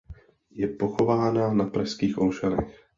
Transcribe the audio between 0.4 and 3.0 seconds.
Je pochována na pražských Olšanech.